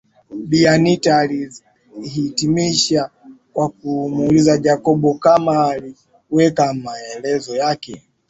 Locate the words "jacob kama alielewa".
4.57-6.73